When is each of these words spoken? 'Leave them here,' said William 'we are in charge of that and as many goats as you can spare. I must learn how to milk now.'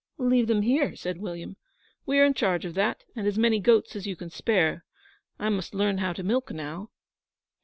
'Leave 0.17 0.47
them 0.47 0.63
here,' 0.63 0.95
said 0.95 1.19
William 1.19 1.57
'we 2.07 2.17
are 2.17 2.25
in 2.25 2.33
charge 2.33 2.65
of 2.65 2.73
that 2.73 3.03
and 3.15 3.27
as 3.27 3.37
many 3.37 3.59
goats 3.59 3.95
as 3.95 4.07
you 4.07 4.15
can 4.15 4.31
spare. 4.31 4.83
I 5.37 5.49
must 5.49 5.75
learn 5.75 5.99
how 5.99 6.11
to 6.13 6.23
milk 6.23 6.49
now.' 6.51 6.89